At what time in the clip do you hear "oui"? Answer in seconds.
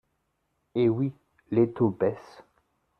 0.89-1.13